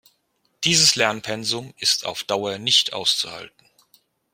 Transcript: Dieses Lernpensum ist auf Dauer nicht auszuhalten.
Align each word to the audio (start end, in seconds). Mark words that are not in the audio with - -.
Dieses 0.63 0.95
Lernpensum 0.95 1.75
ist 1.77 2.07
auf 2.07 2.23
Dauer 2.23 2.57
nicht 2.57 2.91
auszuhalten. 2.93 3.67